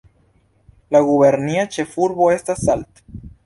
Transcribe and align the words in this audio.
La 0.95 1.01
gubernia 1.11 1.67
ĉefurbo 1.77 2.33
estas 2.41 2.67
Salt. 2.67 3.07